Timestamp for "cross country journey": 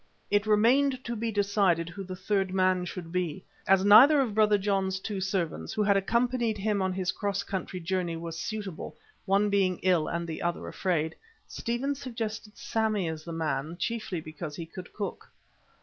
7.11-8.17